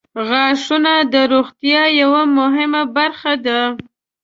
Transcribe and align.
•غاښونه 0.27 0.93
د 1.13 1.15
روغتیا 1.33 1.83
یوه 2.01 2.21
مهمه 2.37 2.81
برخه 2.97 3.33
ده. 3.45 3.61